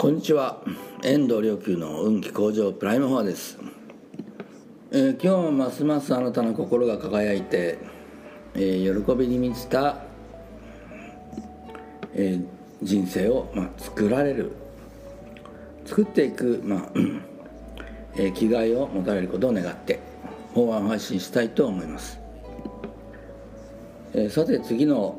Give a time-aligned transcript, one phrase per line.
[0.00, 0.62] こんにちは。
[1.02, 3.58] 遠藤良久の運気向上プライムフォアです、
[4.92, 7.78] えー、今日もますますあなたの心が輝いて、
[8.54, 9.96] えー、喜びに満ちた、
[12.14, 12.46] えー、
[12.80, 14.52] 人生を、まあ、作られる
[15.84, 16.92] 作っていく、まあ
[18.16, 19.98] え気概を持たれることを願って
[20.54, 22.20] 法案を配信したいと思います、
[24.14, 25.18] えさて次の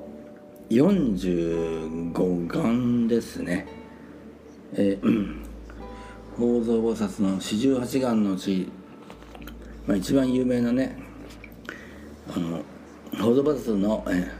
[0.69, 3.78] 45巻ですね。
[4.73, 5.35] えー、
[6.33, 8.71] 宝蔵菩薩の四十八願のうち、
[9.87, 10.97] まあ、一番有名なね
[12.33, 12.61] あの
[13.11, 14.31] 宝蔵菩薩の、え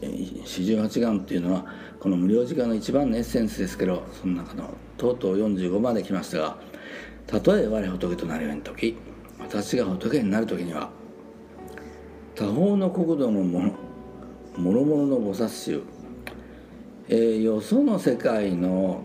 [0.00, 1.66] ー、四十八願っていうのは
[2.00, 6.58] この無料時間の一番のエッセンスですけどその中のとうとう45まで来ましたが
[7.26, 8.96] 「たとえ我仏となるように時
[9.38, 10.90] 私が仏になる時には
[12.34, 13.72] 他方の国土のもの
[14.56, 15.82] もろもろの菩薩衆、
[17.08, 19.02] えー、よその世界の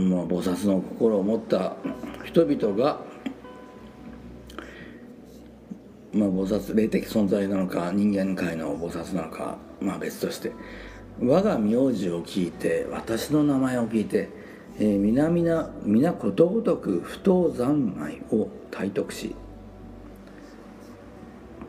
[0.00, 1.76] まあ、菩薩の心を持った
[2.24, 3.00] 人々が、
[6.12, 10.52] まあ、菩薩霊的存在なのか人間界の菩薩なのか、まあ、別として
[11.22, 14.30] 我が名字を聞いて私の名前を聞いて、
[14.78, 15.28] えー、皆
[15.84, 19.34] 皆ことごとく不当三昧を体得し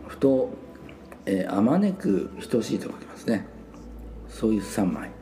[0.08, 0.50] 不当
[1.50, 3.46] あまねく等しいと書きますね。
[4.28, 5.21] そういう三昧。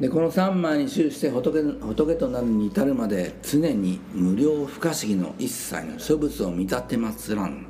[0.00, 7.66] でこの3枚に終して仏仏となるに至るまで常に無料不可思議の一切の諸物を見立てまつらん、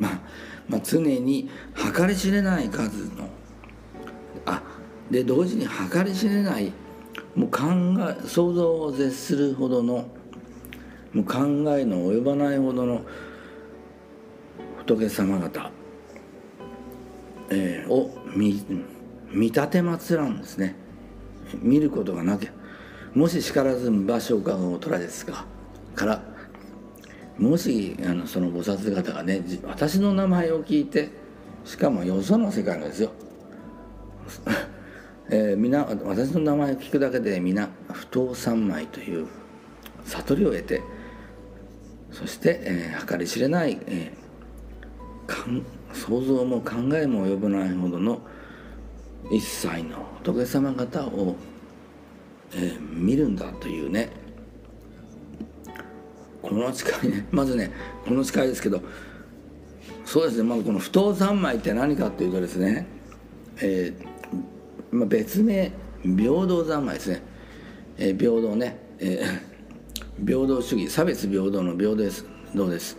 [0.00, 0.20] まあ、
[0.68, 1.48] まあ常に
[1.94, 3.28] 計り知れない数の
[4.44, 4.60] あ
[5.08, 6.72] で同時に計り知れない
[7.36, 7.60] もう考
[8.10, 10.08] え想像を絶するほどの
[11.12, 11.38] もう考
[11.78, 13.02] えの及ばないほどの
[14.78, 15.70] 仏様方、
[17.50, 18.64] えー、を見
[19.30, 20.81] 見立てまつらんですね。
[21.60, 22.50] 見ることがなきゃ
[23.14, 25.44] もし叱らず場所かを取らですが
[25.94, 26.22] から
[27.38, 31.10] もしあのその菩薩方がね私の名前を聞いて
[31.64, 33.12] しかもよその世界のですよ、
[35.30, 39.26] えー、皆私の名前を聞くだけで皆不当三昧という
[40.04, 40.82] 悟りを得て
[42.10, 45.62] そして、えー、計り知れない、えー、
[45.94, 48.20] 想像も考えも及ばないほどの
[49.30, 51.36] 一切の仏様方を、
[52.54, 54.22] えー、見るんだというね。
[56.42, 57.70] この誓いね まずね
[58.04, 58.82] この誓いですけど
[60.04, 62.86] そうですねまずこの不当三昧って何かっていうとですね、
[63.60, 65.70] えーまあ、別名
[66.02, 67.22] 平等三昧ですね、
[67.96, 72.98] えー、平等ね、えー、 平等主義差別平等の平等ですどうです。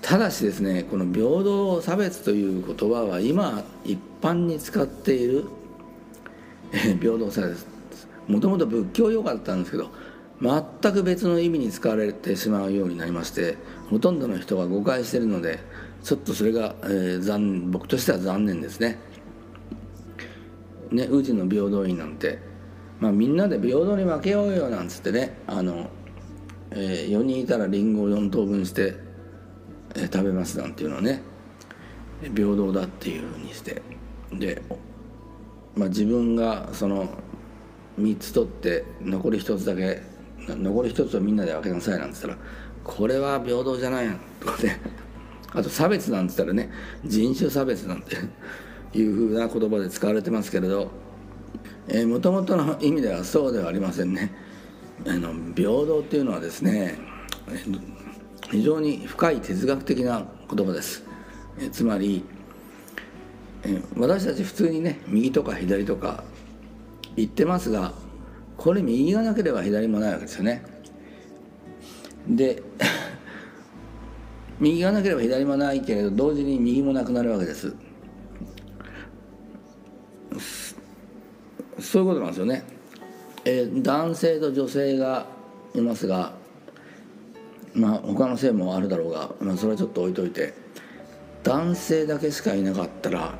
[0.00, 5.44] ただしですねこの平等差別という言葉は今一般に使っている
[6.72, 7.66] 平等差別
[8.26, 9.90] もともと仏教用語だったんですけど
[10.40, 13.58] 全く別の意味に使われてしまうようになりまして
[13.90, 15.58] ほとんどの人が誤解しているので
[16.02, 18.98] ちょっとそれが、えー、残僕としては残念ですね。
[20.90, 22.38] ね宇治の平等院なんて、
[23.00, 25.88] まあ、みんなで平等に分けようよなんつってねあの、
[26.70, 28.96] えー、4人いたらりんごを4等分して
[29.94, 31.22] え食べますなんていうのはね
[32.20, 33.80] 平等だっていうふうにして
[34.38, 34.62] で、
[35.76, 37.08] まあ、自分がその
[37.98, 40.02] 3つ取って残り1つだけ
[40.48, 42.36] 残り1つをみんなで分けなさいなんて言ったら
[42.82, 44.80] これは平等じゃないやとかね。
[45.54, 46.70] あと差別なんて言ったらね
[47.04, 48.16] 人種差別なんて
[48.92, 50.90] いうふうな言葉で使われてますけれど
[52.08, 54.32] もともとの意味ではそうではありませんね。
[55.06, 56.98] あの平等っていうのはですね
[58.50, 61.04] 非常に深い哲学的な言葉です。
[61.58, 62.24] えつまり
[63.96, 66.24] 私たち普通にね右とか左とか
[67.16, 67.92] 言ってますが
[68.56, 70.62] これ右がなければ左もないわけですよね。
[72.28, 72.62] で
[74.60, 77.74] 右がなければ左もないけれど同時に右もなくなるわけです。
[81.78, 82.64] そういうことなんですよね、
[83.44, 85.26] えー、男性と女性が
[85.74, 86.32] いますが
[87.74, 90.54] まあ他の性もあるだろうが、まあ、それはちょっと置いといて
[91.42, 93.38] 男性だけしかいなかったら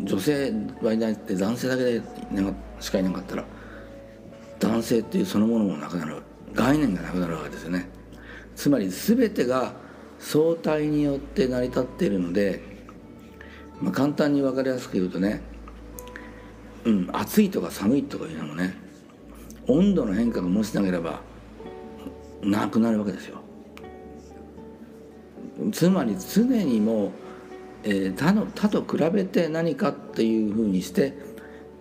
[0.00, 0.52] 女性
[0.82, 2.02] はいないって男性だけで
[2.80, 3.44] しかいなかったら
[4.58, 6.22] 男性っていうそのものもなくなる。
[6.52, 7.88] 概念がなくなるわけですよね。
[8.56, 9.72] つまり全てが
[10.18, 12.60] 相対によって成り立っているので、
[13.80, 15.40] まあ、簡単に分かりやすく言うとね、
[16.84, 18.74] うん、暑いとか寒いとかいうのもね
[19.66, 21.20] 温度の変化がもしなければ
[22.42, 23.38] なくなるわけですよ。
[25.72, 27.10] つまり常にもう、
[27.82, 31.14] えー、他の他と比べて何かっていうふうにして、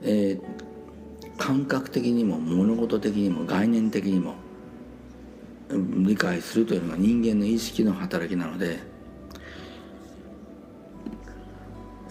[0.02, 0.40] え
[1.38, 4.36] 感覚的にも物事的にも概念的にも
[5.70, 8.80] 理解するというのが人間の意識の働きなので、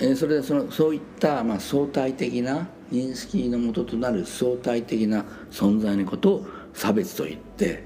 [0.00, 7.82] えそれでそのそういったまあ相対的な認識のもととなる相対的な存在のことを差別と言って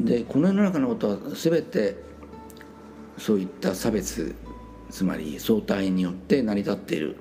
[0.00, 2.05] でこの世の中のことは全て
[3.18, 4.34] そういった差別
[4.90, 7.16] つまり相対によって成り立っている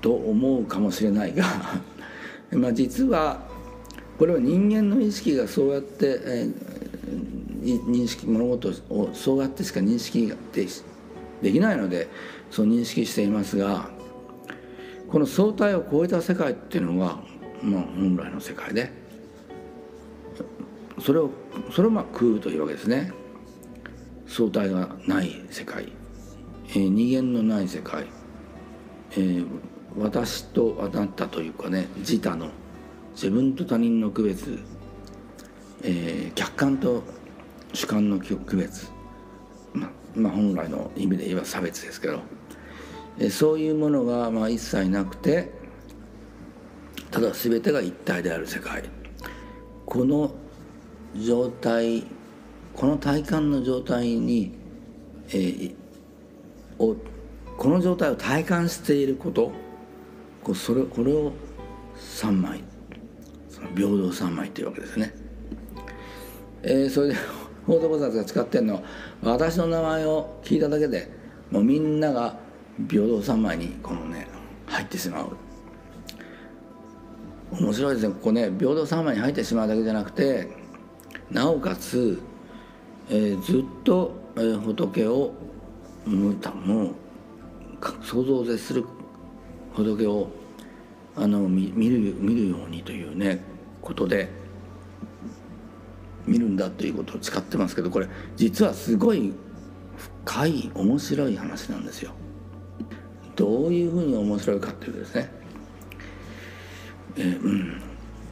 [0.00, 1.44] と思うかもしれないが
[2.52, 3.46] まあ実は
[4.18, 10.66] これは人間の意識がそうやって、えー、認識物事をそうやってしか認識で
[11.42, 12.08] できないので
[12.50, 13.90] そう認識していますが
[15.08, 17.18] この相対を超えた世界っていうのが、
[17.62, 18.90] まあ、本来の世界で
[21.00, 21.30] それを
[21.70, 23.12] それをまあ空というわけですね。
[24.34, 25.92] 相対がない世界、
[26.70, 28.04] えー、二元のない世界、
[29.12, 29.46] えー、
[29.96, 32.48] 私とあなたというかね自他の
[33.12, 34.58] 自分と他人の区別、
[35.84, 37.04] えー、客観と
[37.74, 38.90] 主観の区別、
[39.72, 42.20] ままあ、本来の意味で言えば差別ですけど、
[43.20, 45.52] えー、そういうものがまあ一切なくて
[47.12, 48.82] ただ全てが一体である世界
[49.86, 50.34] この
[51.14, 52.04] 状態
[52.74, 54.52] この体感の状態に、
[55.28, 55.74] えー、
[56.78, 56.96] を
[57.56, 59.52] この状態を体感していること
[60.54, 61.32] それこれを
[61.96, 62.62] 三枚
[63.48, 65.14] その平等三昧というわけですね、
[66.62, 67.14] えー、それで
[67.66, 68.82] 法蔵菩薩が使ってるのは
[69.22, 71.08] 私の名前を聞いただけで
[71.50, 72.36] もうみんなが
[72.90, 74.26] 平等三昧にこのね
[74.66, 75.36] 入ってしまう。
[77.52, 78.14] 面白いですね。
[78.14, 80.48] ここね平等三昧に入ってしまうだけじゃなくて
[81.30, 82.20] なおかつ、
[83.10, 85.32] えー、ずっと、えー、仏を
[86.06, 86.36] もう
[88.02, 88.84] 想像を絶する
[89.74, 90.28] 仏を
[91.16, 93.42] あの見る見るようにというね
[93.80, 94.28] ことで
[96.26, 99.32] 見るんだということを使ってますけどこれ実はすごい
[100.24, 102.12] 深い面白い話なんですよ。
[103.36, 105.30] どういうふうに面白いかっていうとですね、
[107.16, 107.42] えー、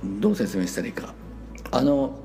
[0.03, 1.15] うん、どう説明したらいいか。
[1.71, 2.22] あの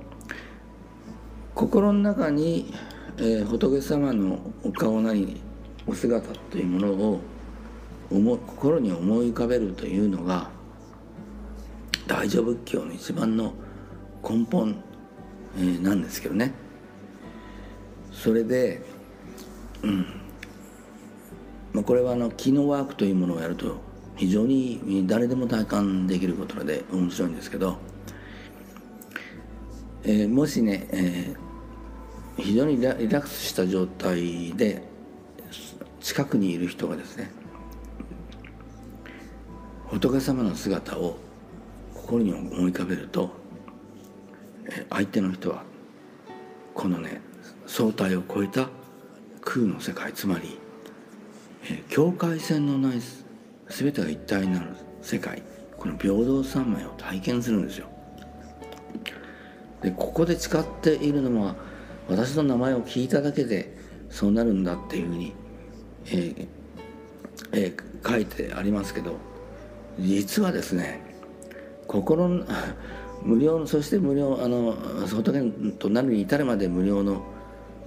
[1.58, 2.72] 心の中に、
[3.18, 5.42] えー、仏様のお顔なり
[5.88, 7.20] お姿というものを
[8.12, 10.52] 思心に思い浮かべるというのが
[12.06, 13.54] 大乗仏教の一番の
[14.22, 14.76] 根本、
[15.58, 16.54] えー、なんですけどね。
[18.12, 18.84] それで
[19.82, 20.06] うん。
[21.74, 23.78] まあ、これはあの機能ワークというものをやると
[24.16, 27.78] 非常に誰でも体感できることで面白いんですけど、
[30.04, 31.47] えー、もしね、えー、
[32.38, 34.82] 非常にリラックスした状態で
[36.00, 37.32] 近くにいる人がですね
[39.88, 41.18] 仏様の姿を
[41.94, 43.32] 心に思い浮かべると
[44.90, 45.64] 相手の人は
[46.74, 47.22] このね
[47.66, 48.70] 相対を超えた
[49.42, 50.60] 空の世界つまり
[51.90, 53.00] 境界線のない
[53.70, 55.42] 全てが一体になる世界
[55.78, 57.88] この平等三昧を体験するんですよ。
[59.82, 61.56] でここで誓っているのは
[62.10, 63.76] 私の名前を聞いただけで
[64.10, 65.34] そうなるんだっていうふうに、
[66.06, 66.48] えー
[67.52, 69.16] えー、書いてありますけど
[70.00, 71.02] 実はですね
[71.88, 72.46] 心の
[73.24, 74.76] 無料そして無料あの
[75.08, 77.24] 仏となるに至るまで無料の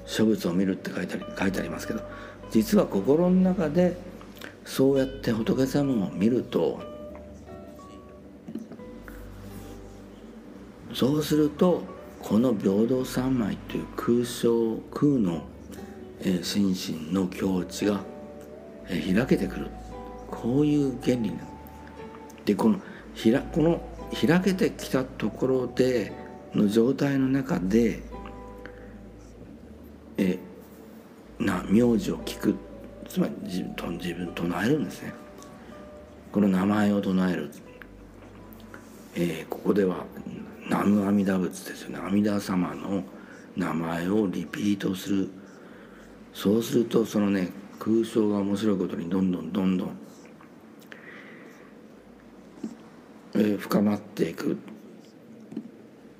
[0.04, 2.00] 諸物を見るって書いて書いてありますけど
[2.50, 3.96] 実は心の中で
[4.64, 6.80] そうやって仏様を見ると
[10.92, 11.82] そうすると
[12.30, 15.42] この平等三昧という空想空の、
[16.20, 18.04] えー、心身の境地が、
[18.86, 19.66] えー、開けてくる。
[20.30, 21.32] こういう原理
[22.44, 22.80] でこの
[23.14, 23.82] ひらこの
[24.12, 26.12] 開けてきたところで
[26.54, 28.00] の状態の中で
[30.16, 30.38] え
[31.40, 32.54] な名字を聞く。
[33.08, 35.12] つまり自分と自分唱えるんですね。
[36.30, 37.50] この名前を唱える、
[39.16, 40.04] えー、ここでは
[40.70, 41.98] 南無阿弥陀仏ですよね。
[41.98, 43.02] 阿弥陀様の
[43.56, 45.28] 名前をリピートする。
[46.32, 47.48] そうするとそのね
[47.80, 49.98] 空想が面白いことにどんどんどんどん
[53.34, 54.56] え深まっていく。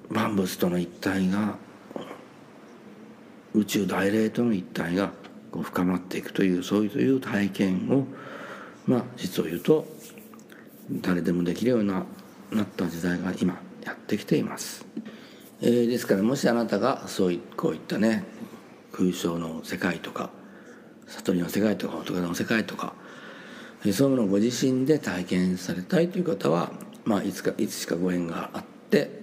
[0.09, 1.57] 万物との一体が
[3.55, 5.13] 宇宙大霊との一体が
[5.53, 8.05] こう深まっていくというそういう体験を
[8.85, 9.87] まあ実を言うと
[10.91, 12.05] 誰でもできるような
[12.51, 13.70] なった時代が今。
[14.11, 14.85] ってきています。
[15.63, 18.25] えー、ですからもしあなたがそういこういったね
[18.93, 20.31] 空想の世界とか
[21.07, 22.95] 悟りの世界とか仏の世界とか
[23.93, 26.73] そういうものをご自身で体験されたいという方は、
[27.05, 29.21] まあ、いつかいつしかご縁があって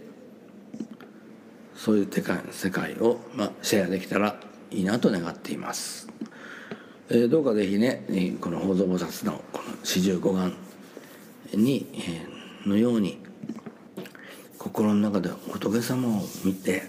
[1.76, 4.40] そういう世界世界を、まあ、シェアできたら
[4.72, 6.08] いいなと願っています。
[7.10, 10.54] えー、どうかぜひねこの法蔵菩薩のこの四十五願
[11.54, 13.27] に、えー、のように
[14.68, 16.84] 心の中で仏様を見て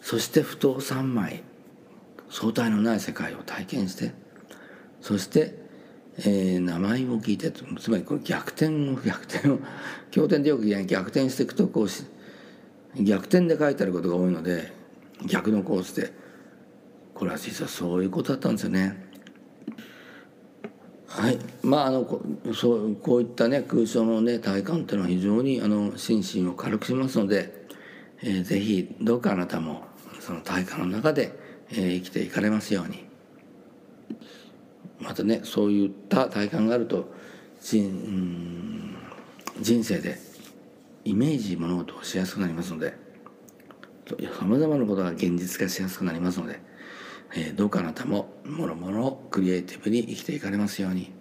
[0.00, 1.42] そして不動三昧
[2.30, 4.12] 相対のない世界を体験して
[5.00, 5.54] そして、
[6.18, 9.58] えー、名前を聞いてつまりこれ逆転を逆転を
[10.10, 12.04] 経典でよく言う逆転していくとこうし
[12.94, 14.72] 逆転で書いてあることが多いので
[15.26, 16.12] 逆のコースで
[17.14, 19.07] これは実はそういうことだったんですよね。
[21.08, 21.38] はい。
[21.62, 22.20] まああのこ
[22.54, 27.66] そうこういったね空想のね体感っていうのは非常にあの心身を軽くしますので、
[28.22, 29.84] えー、ぜひどうかあなたも
[30.20, 31.32] その体感の中で、
[31.70, 33.06] えー、生きていかれますように。
[35.00, 37.12] またねそういった体感があると
[37.60, 38.94] 人
[39.60, 40.18] 人生で
[41.04, 42.94] イメージ物事をしやすくなりますので
[44.38, 46.60] さまざまなことが現実化しやすくなりますので、
[47.34, 51.17] え、どうかあなたももろもろクリエイティブに生きていかれますように。